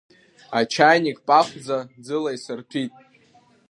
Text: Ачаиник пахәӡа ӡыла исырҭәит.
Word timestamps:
Ачаиник 0.59 1.17
пахәӡа 1.27 1.77
ӡыла 2.05 2.31
исырҭәит. 2.35 2.93